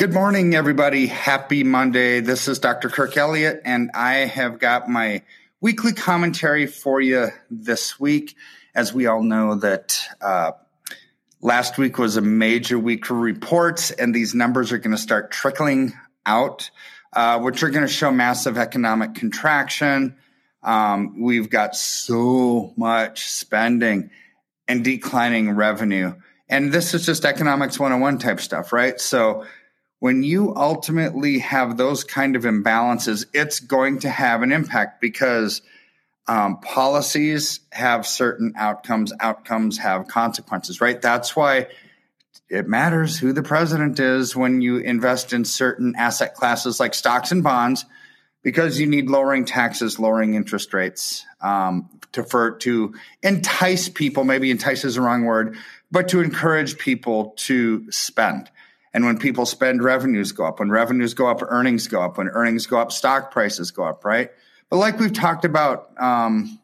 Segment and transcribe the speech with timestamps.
[0.00, 1.08] Good morning, everybody.
[1.08, 2.20] Happy Monday.
[2.20, 2.88] This is Dr.
[2.88, 5.20] Kirk Elliott, and I have got my
[5.60, 8.34] weekly commentary for you this week.
[8.74, 10.52] As we all know, that uh,
[11.42, 15.32] last week was a major week for reports, and these numbers are going to start
[15.32, 15.92] trickling
[16.24, 16.70] out,
[17.12, 20.16] uh, which are going to show massive economic contraction.
[20.62, 24.08] Um, we've got so much spending
[24.66, 26.14] and declining revenue.
[26.48, 28.98] And this is just economics 101 type stuff, right?
[28.98, 29.44] So,
[30.00, 35.62] when you ultimately have those kind of imbalances, it's going to have an impact because
[36.26, 39.12] um, policies have certain outcomes.
[39.20, 41.00] Outcomes have consequences, right?
[41.00, 41.68] That's why
[42.48, 47.30] it matters who the president is when you invest in certain asset classes like stocks
[47.30, 47.84] and bonds,
[48.42, 54.24] because you need lowering taxes, lowering interest rates um, to for to entice people.
[54.24, 55.56] Maybe entice is the wrong word,
[55.90, 58.50] but to encourage people to spend.
[58.92, 60.58] And when people spend, revenues go up.
[60.58, 62.18] When revenues go up, earnings go up.
[62.18, 64.30] When earnings go up, stock prices go up, right?
[64.68, 66.58] But like we've talked about um,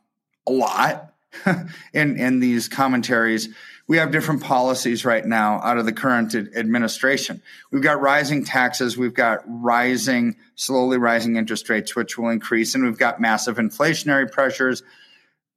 [0.46, 1.12] a lot
[1.92, 3.48] in in these commentaries,
[3.88, 7.42] we have different policies right now out of the current administration.
[7.70, 12.84] We've got rising taxes, we've got rising, slowly rising interest rates, which will increase, and
[12.84, 14.82] we've got massive inflationary pressures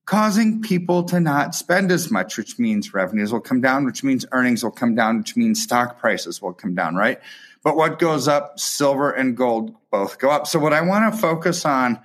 [0.09, 4.25] causing people to not spend as much, which means revenues will come down, which means
[4.31, 7.19] earnings will come down, which means stock prices will come down, right?
[7.61, 10.47] But what goes up, silver and gold both go up.
[10.47, 11.99] So, what I want to focus on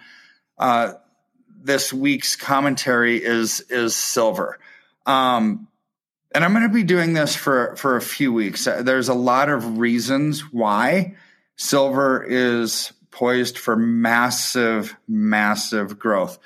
[0.59, 0.93] uh,
[1.63, 4.59] this week's commentary is is silver.
[5.07, 5.67] Um,
[6.35, 8.67] and I'm going to be doing this for for a few weeks.
[8.67, 11.15] There's a lot of reasons why
[11.57, 16.39] silver is poised for massive, massive growth.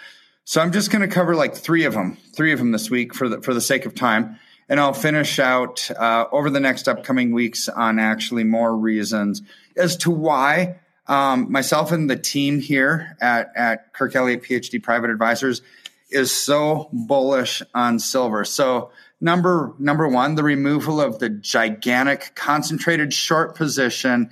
[0.49, 3.15] So I'm just going to cover like three of them, three of them this week
[3.15, 6.89] for the for the sake of time, and I'll finish out uh, over the next
[6.89, 9.43] upcoming weeks on actually more reasons
[9.77, 10.77] as to why
[11.07, 15.61] um, myself and the team here at at Kirk Elliott PhD Private Advisors
[16.09, 18.43] is so bullish on silver.
[18.47, 24.31] So number number one, the removal of the gigantic concentrated short position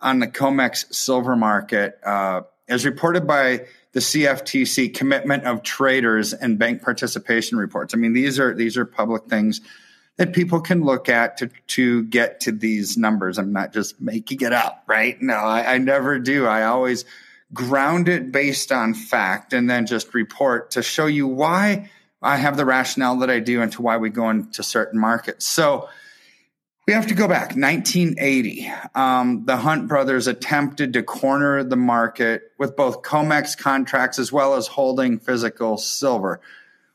[0.00, 6.58] on the COMEX silver market, uh, as reported by the CFTC commitment of traders and
[6.58, 7.94] bank participation reports.
[7.94, 9.60] I mean, these are these are public things
[10.16, 13.38] that people can look at to to get to these numbers.
[13.38, 15.20] I'm not just making it up, right?
[15.22, 16.44] No, I, I never do.
[16.44, 17.04] I always
[17.52, 21.88] ground it based on fact and then just report to show you why
[22.20, 25.46] I have the rationale that I do and to why we go into certain markets.
[25.46, 25.88] So
[26.86, 27.56] we have to go back.
[27.56, 34.30] 1980 um, the hunt brothers attempted to corner the market with both comex contracts as
[34.30, 36.40] well as holding physical silver.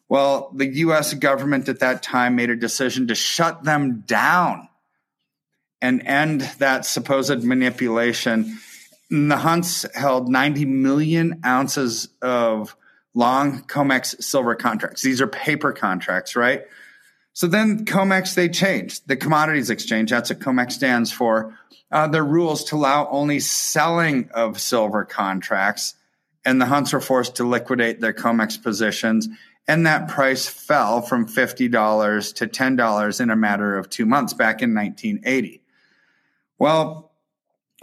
[0.07, 4.67] Well the us government at that time made a decision to shut them down
[5.81, 8.57] and end that supposed manipulation.
[9.09, 12.75] And the hunts held 90 million ounces of
[13.15, 15.01] long comex silver contracts.
[15.01, 16.65] These are paper contracts right
[17.39, 20.09] so then COMEX, they changed the Commodities Exchange.
[20.09, 21.57] That's what COMEX stands for.
[21.89, 25.95] Uh, their rules to allow only selling of silver contracts,
[26.43, 29.29] and the hunts were forced to liquidate their COMEX positions.
[29.69, 34.61] And that price fell from $50 to $10 in a matter of two months back
[34.61, 35.61] in 1980.
[36.57, 37.09] Well,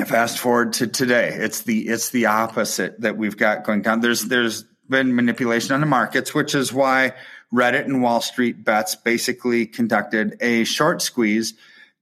[0.04, 4.00] fast forward to today, it's the it's the opposite that we've got going down.
[4.00, 7.14] There's there's been manipulation on the markets, which is why
[7.52, 11.54] Reddit and Wall Street Bets basically conducted a short squeeze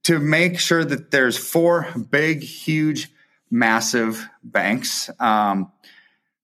[0.03, 3.11] to make sure that there's four big, huge,
[3.49, 5.09] massive banks.
[5.19, 5.71] Um,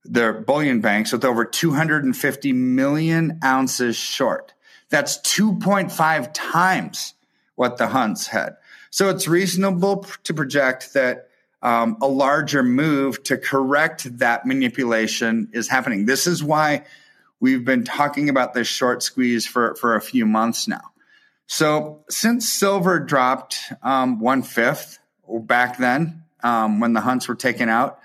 [0.03, 4.53] they're bullion banks with over 250 million ounces short.
[4.89, 7.13] That's 2.5 times
[7.55, 8.57] what the Hunts had.
[8.89, 11.29] So it's reasonable to project that
[11.61, 16.05] um, a larger move to correct that manipulation is happening.
[16.05, 16.83] This is why
[17.41, 20.91] we've been talking about this short squeeze for, for a few months now.
[21.47, 27.67] So since silver dropped um, one fifth back then um, when the hunts were taken
[27.67, 27.99] out,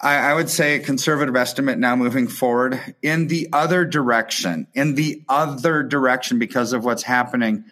[0.00, 4.94] I, I would say a conservative estimate now moving forward in the other direction, in
[4.94, 7.64] the other direction because of what's happening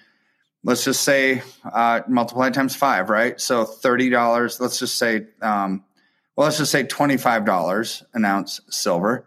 [0.65, 3.41] let's just say uh, multiply times five, right?
[3.41, 4.59] So thirty dollars.
[4.61, 5.85] Let's just say, um,
[6.35, 9.27] well, let's just say twenty five dollars an ounce silver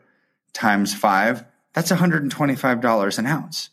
[0.51, 1.45] times five.
[1.77, 3.69] That's one hundred and twenty five dollars an ounce.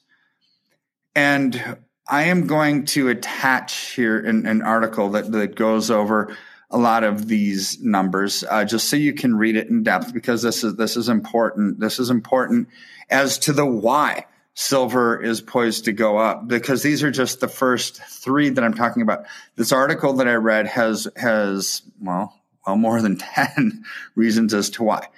[1.14, 6.36] And I am going to attach here an, an article that, that goes over
[6.70, 10.42] a lot of these numbers, uh, just so you can read it in depth, because
[10.42, 11.80] this is this is important.
[11.80, 12.68] This is important
[13.08, 17.48] as to the why silver is poised to go up, because these are just the
[17.48, 19.24] first three that I'm talking about.
[19.56, 23.82] This article that I read has has well well more than ten
[24.14, 25.08] reasons as to why.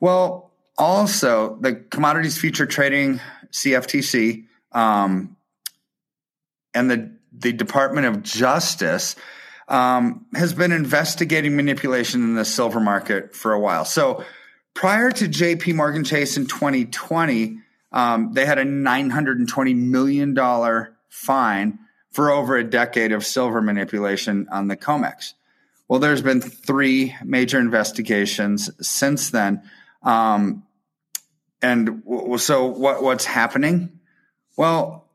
[0.00, 0.45] Well,
[0.78, 3.20] also the Commodities Future Trading
[3.50, 5.36] CFTC um,
[6.74, 9.14] and the the Department of Justice
[9.68, 13.84] um, has been investigating manipulation in the silver market for a while.
[13.84, 14.24] So
[14.74, 17.58] prior to JP Morgan Chase in 2020,
[17.92, 21.78] um, they had a $920 million fine
[22.10, 25.34] for over a decade of silver manipulation on the COMEX.
[25.88, 29.62] Well, there's been three major investigations since then.
[30.02, 30.62] Um,
[31.66, 33.98] and w- so what, what's happening?
[34.56, 35.08] Well,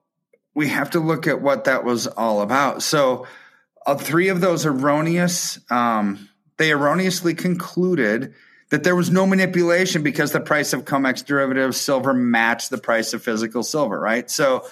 [0.54, 2.84] we have to look at what that was all about.
[2.84, 3.26] So
[3.86, 6.28] uh, three of those erroneous, um,
[6.58, 8.34] they erroneously concluded
[8.70, 13.14] that there was no manipulation because the price of COMEX derivative silver matched the price
[13.14, 14.30] of physical silver, right?
[14.30, 14.66] So,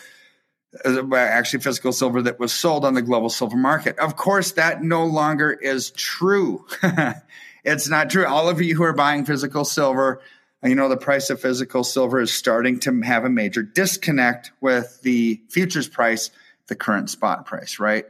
[0.84, 3.98] uh, actually, physical silver that was sold on the global silver market.
[4.00, 6.66] Of course, that no longer is true.
[7.64, 8.26] it's not true.
[8.26, 10.22] All of you who are buying physical silver,
[10.64, 15.02] you know, the price of physical silver is starting to have a major disconnect with
[15.02, 16.32] the futures price,
[16.68, 18.06] the current spot price, right?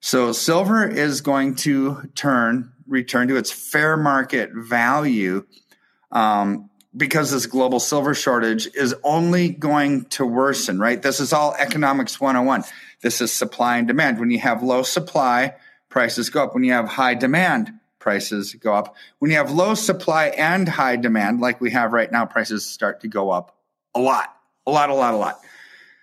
[0.00, 5.46] So silver is going to turn, return to its fair market value
[6.10, 11.00] um, because this global silver shortage is only going to worsen, right?
[11.00, 12.64] This is all economics 101.
[13.02, 14.18] This is supply and demand.
[14.18, 15.54] When you have low supply,
[15.88, 16.54] prices go up.
[16.54, 17.72] When you have high demand,
[18.02, 18.96] prices go up.
[19.20, 23.00] When you have low supply and high demand, like we have right now, prices start
[23.00, 23.56] to go up
[23.94, 25.40] a lot, a lot, a lot, a lot.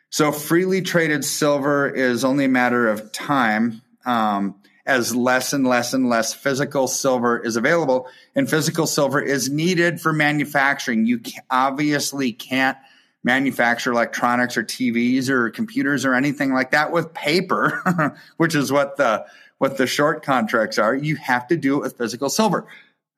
[0.09, 4.55] So freely traded silver is only a matter of time um,
[4.85, 10.01] as less and less and less physical silver is available, and physical silver is needed
[10.01, 11.05] for manufacturing.
[11.05, 12.77] You obviously can't
[13.23, 18.97] manufacture electronics or TVs or computers or anything like that with paper, which is what
[18.97, 19.25] the
[19.57, 20.95] what the short contracts are.
[20.95, 22.65] You have to do it with physical silver.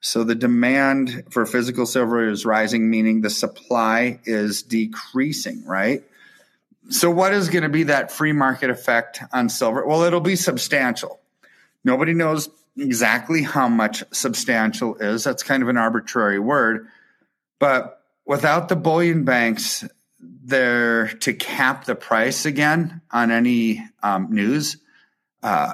[0.01, 6.03] So the demand for physical silver is rising, meaning the supply is decreasing, right?
[6.89, 9.85] So, what is going to be that free market effect on silver?
[9.85, 11.19] Well, it'll be substantial.
[11.83, 15.23] Nobody knows exactly how much substantial is.
[15.23, 16.87] That's kind of an arbitrary word.
[17.59, 19.85] But without the bullion banks
[20.19, 24.77] there to cap the price again on any um, news,
[25.43, 25.73] uh,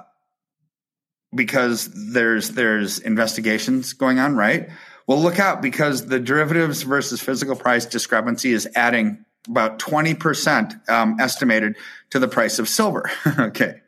[1.34, 4.70] because there's there's investigations going on, right?
[5.08, 11.18] Well, look out because the derivatives versus physical price discrepancy is adding about 20% um,
[11.20, 11.78] estimated
[12.10, 13.10] to the price of silver.
[13.40, 13.82] okay.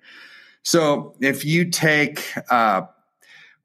[0.63, 2.83] So if you take, uh,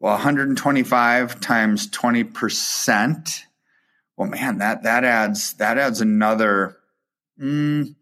[0.01, 3.43] well, 125 times 20%,
[4.17, 6.77] well, man, that, that adds, that adds another,
[7.41, 7.95] mm,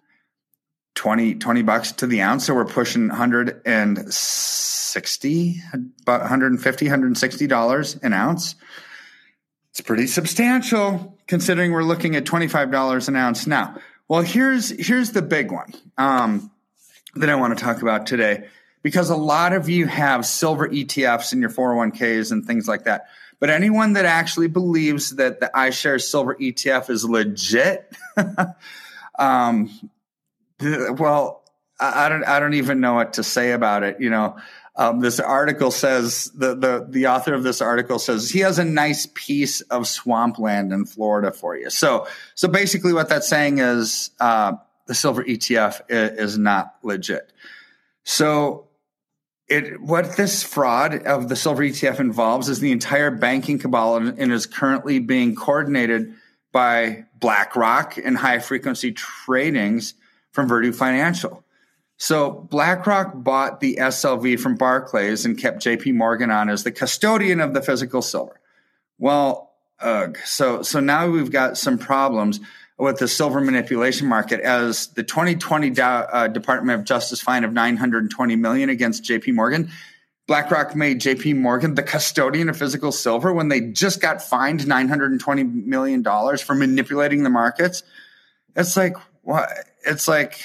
[0.94, 2.44] 20, 20 bucks to the ounce.
[2.46, 5.62] So we're pushing 160,
[6.02, 8.56] about 150, 160 dollars an ounce.
[9.70, 13.78] It's pretty substantial considering we're looking at $25 an ounce now.
[14.06, 16.50] Well, here's here's the big one um,
[17.14, 18.48] that I want to talk about today
[18.82, 23.06] because a lot of you have silver ETFs in your 401ks and things like that.
[23.42, 27.92] But anyone that actually believes that the iShares Silver ETF is legit,
[29.18, 29.68] um,
[30.60, 31.42] well,
[31.80, 33.96] I, I don't I don't even know what to say about it.
[33.98, 34.36] You know,
[34.76, 38.64] um, this article says the, the the author of this article says he has a
[38.64, 41.68] nice piece of swampland in Florida for you.
[41.68, 42.06] So
[42.36, 44.52] so basically, what that's saying is uh,
[44.86, 47.32] the silver ETF is, is not legit.
[48.04, 48.68] So
[49.52, 54.32] it what this fraud of the silver ETF involves is the entire banking cabal and
[54.32, 56.14] is currently being coordinated
[56.52, 59.94] by BlackRock and high frequency tradings
[60.32, 61.44] from Virtu Financial.
[61.98, 67.40] So BlackRock bought the SLV from Barclays and kept JP Morgan on as the custodian
[67.40, 68.40] of the physical silver.
[68.98, 70.18] Well, ugh.
[70.24, 72.40] So, so now we've got some problems
[72.82, 78.34] with the silver manipulation market as the 2020 uh, Department of Justice fine of 920
[78.34, 79.70] million against JP Morgan.
[80.26, 85.44] BlackRock made JP Morgan the custodian of physical silver when they just got fined 920
[85.44, 87.84] million dollars for manipulating the markets.
[88.56, 89.48] It's like what?
[89.86, 90.40] It's like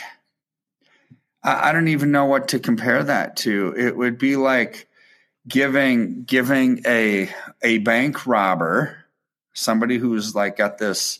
[1.43, 3.73] I don't even know what to compare that to.
[3.75, 4.87] It would be like
[5.47, 7.31] giving giving a
[7.63, 9.05] a bank robber,
[9.53, 11.19] somebody who's like got this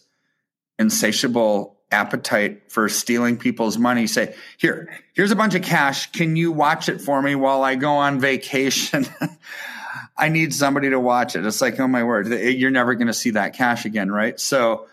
[0.80, 6.12] insatiable appetite for stealing people's money, say, "Here, here's a bunch of cash.
[6.12, 9.06] Can you watch it for me while I go on vacation?"
[10.20, 11.46] I need somebody to watch it.
[11.46, 14.40] It's like, oh my word, you're never going to see that cash again, right?
[14.40, 14.88] So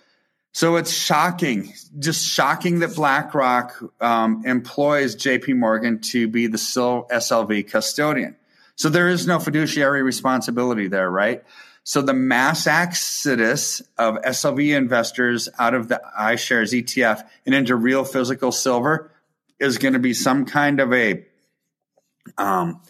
[0.55, 7.69] so it's shocking, just shocking that BlackRock um, employs JP Morgan to be the SLV
[7.69, 8.37] custodian.
[8.77, 11.43] So there is no fiduciary responsibility there, right?
[11.85, 18.05] So the mass exodus of SLV investors out of the iShares ETF and into real
[18.05, 19.13] physical silver
[19.61, 21.27] is going to be some kind of a
[22.39, 22.81] um,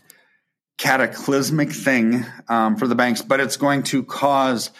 [0.79, 4.71] cataclysmic thing um, for the banks, but it's going to cause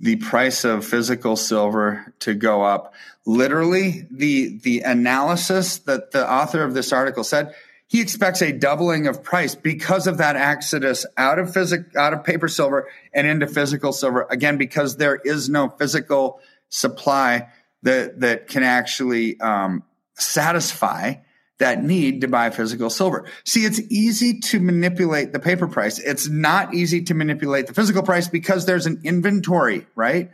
[0.00, 2.94] the price of physical silver to go up.
[3.26, 7.54] Literally, the the analysis that the author of this article said
[7.88, 12.22] he expects a doubling of price because of that exodus out of physic out of
[12.22, 17.48] paper silver and into physical silver again because there is no physical supply
[17.82, 19.82] that that can actually um,
[20.14, 21.14] satisfy
[21.58, 23.26] that need to buy physical silver.
[23.44, 25.98] See, it's easy to manipulate the paper price.
[25.98, 30.30] It's not easy to manipulate the physical price because there's an inventory, right?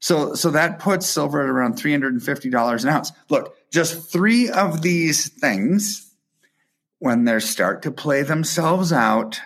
[0.00, 3.12] So, so that puts silver at around $350 an ounce.
[3.28, 6.05] Look, just three of these things,
[6.98, 9.40] when they start to play themselves out,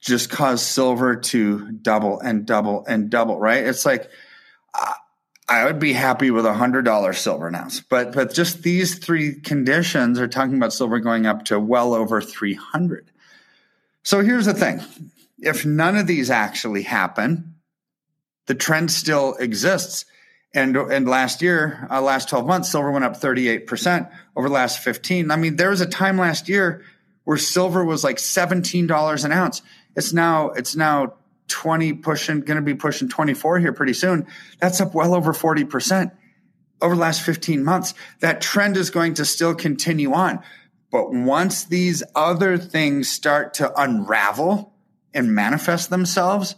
[0.00, 3.64] just cause silver to double and double and double, right?
[3.66, 4.10] It's like,
[5.50, 9.34] I would be happy with a hundred dollar silver ounce, but but just these three
[9.34, 13.10] conditions are talking about silver going up to well over three hundred.
[14.04, 14.80] So here's the thing:
[15.40, 17.56] if none of these actually happen,
[18.46, 20.04] the trend still exists.
[20.52, 24.48] And and last year, uh, last twelve months, silver went up thirty eight percent over
[24.48, 25.30] the last fifteen.
[25.30, 26.82] I mean, there was a time last year
[27.24, 29.62] where silver was like seventeen dollars an ounce.
[29.96, 31.14] It's now it's now
[31.50, 34.26] 20 pushing, going to be pushing 24 here pretty soon.
[34.60, 36.12] That's up well over 40%
[36.80, 37.92] over the last 15 months.
[38.20, 40.40] That trend is going to still continue on.
[40.90, 44.72] But once these other things start to unravel
[45.12, 46.54] and manifest themselves,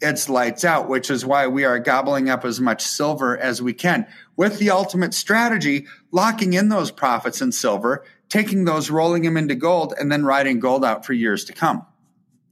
[0.00, 3.72] it's lights out, which is why we are gobbling up as much silver as we
[3.72, 9.36] can with the ultimate strategy, locking in those profits in silver, taking those, rolling them
[9.36, 11.86] into gold, and then riding gold out for years to come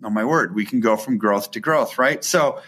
[0.04, 2.24] oh my word, we can go from growth to growth, right?
[2.24, 2.60] So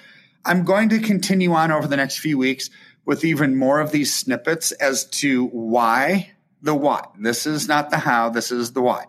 [0.44, 2.70] I'm going to continue on over the next few weeks
[3.04, 7.04] with even more of these snippets as to why the why.
[7.18, 9.06] This is not the how, this is the why.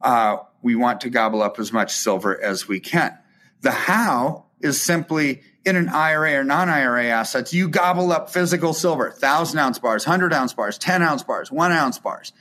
[0.00, 3.16] Uh, we want to gobble up as much silver as we can.
[3.60, 8.72] The how is simply in an IRA or non IRA assets, you gobble up physical
[8.72, 12.32] silver, thousand ounce bars, hundred ounce bars, 10 ounce bars, one ounce bars.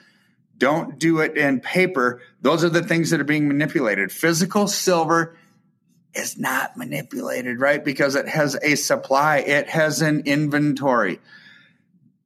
[0.58, 2.22] Don't do it in paper.
[2.42, 4.12] Those are the things that are being manipulated.
[4.12, 5.36] Physical silver
[6.14, 7.84] is not manipulated, right?
[7.84, 11.20] Because it has a supply, it has an inventory.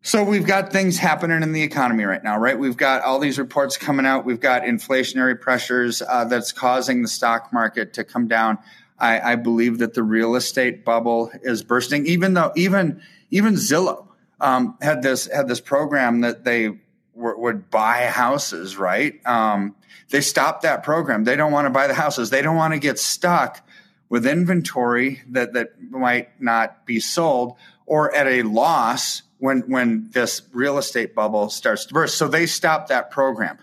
[0.01, 2.57] So we've got things happening in the economy right now, right?
[2.57, 4.25] We've got all these reports coming out.
[4.25, 8.57] We've got inflationary pressures uh, that's causing the stock market to come down.
[8.99, 12.07] I, I, believe that the real estate bubble is bursting.
[12.07, 14.07] Even though even even Zillow
[14.39, 16.77] um, had this had this program that they
[17.13, 19.25] would buy houses, right?
[19.25, 19.75] Um,
[20.09, 21.23] they stopped that program.
[21.23, 22.29] They don't want to buy the houses.
[22.29, 23.67] They don't want to get stuck
[24.09, 30.41] with inventory that that might not be sold or at a loss when when this
[30.53, 32.17] real estate bubble starts to burst.
[32.17, 33.57] So they stopped that program.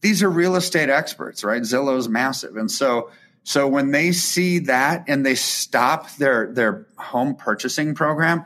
[0.00, 1.62] These are real estate experts, right?
[1.62, 3.10] Zillow's massive, and so
[3.44, 8.44] so when they see that and they stop their their home purchasing program,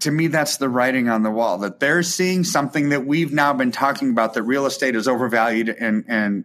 [0.00, 3.52] to me, that's the writing on the wall that they're seeing something that we've now
[3.52, 6.44] been talking about that real estate is overvalued and, and,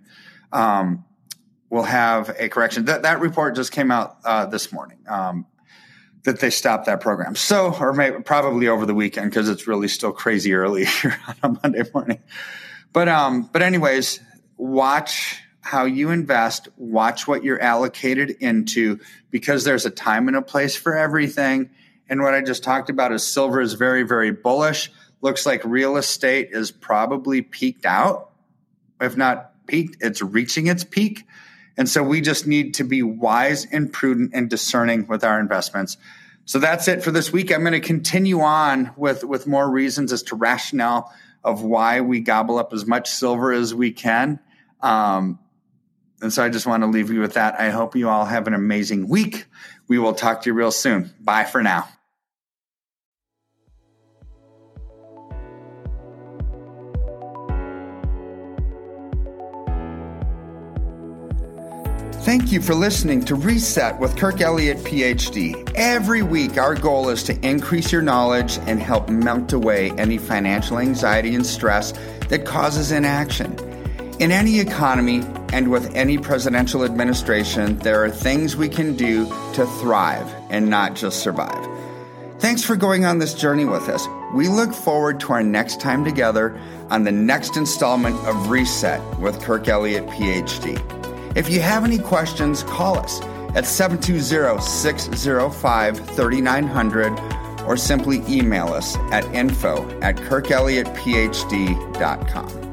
[0.51, 1.05] um,
[1.69, 2.85] will have a correction.
[2.85, 5.45] That, that report just came out, uh, this morning, um,
[6.23, 7.35] that they stopped that program.
[7.35, 11.35] So, or maybe probably over the weekend because it's really still crazy early here on
[11.43, 12.19] a Monday morning.
[12.93, 14.19] But, um, but anyways,
[14.57, 18.99] watch how you invest, watch what you're allocated into
[19.31, 21.69] because there's a time and a place for everything
[22.09, 24.91] and what I just talked about is silver is very, very bullish.
[25.21, 28.31] Looks like real estate is probably peaked out.
[29.01, 31.25] If not peaked, it's reaching its peak.
[31.77, 35.97] And so we just need to be wise and prudent and discerning with our investments.
[36.45, 37.51] So that's it for this week.
[37.51, 41.11] I'm going to continue on with, with more reasons as to rationale
[41.43, 44.39] of why we gobble up as much silver as we can.
[44.81, 45.39] Um,
[46.21, 47.59] and so I just want to leave you with that.
[47.59, 49.45] I hope you all have an amazing week.
[49.87, 51.13] We will talk to you real soon.
[51.19, 51.87] Bye for now.
[62.25, 65.71] Thank you for listening to Reset with Kirk Elliott, PhD.
[65.75, 70.79] Every week, our goal is to increase your knowledge and help melt away any financial
[70.79, 71.93] anxiety and stress
[72.29, 73.53] that causes inaction.
[74.17, 75.19] In any economy,
[75.53, 80.95] and with any presidential administration, there are things we can do to thrive and not
[80.95, 81.67] just survive.
[82.39, 84.07] Thanks for going on this journey with us.
[84.33, 86.59] We look forward to our next time together
[86.89, 90.81] on the next installment of Reset with Kirk Elliott, PhD.
[91.35, 93.21] If you have any questions, call us
[93.55, 97.19] at 720 605 3900
[97.65, 102.64] or simply email us at info at kirkelliottphd.com.